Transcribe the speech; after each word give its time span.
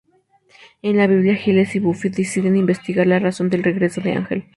En 0.81 0.97
la 0.97 1.05
biblioteca, 1.05 1.43
Giles 1.43 1.75
y 1.75 1.79
Buffy 1.79 2.09
deciden 2.09 2.55
investigar 2.55 3.05
la 3.05 3.19
razón 3.19 3.51
del 3.51 3.61
regreso 3.61 4.01
de 4.01 4.13
Ángel. 4.13 4.45